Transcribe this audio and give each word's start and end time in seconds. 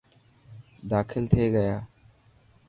داخل 0.93 1.23
ٿي 1.31 1.45
گيا. 1.53 1.77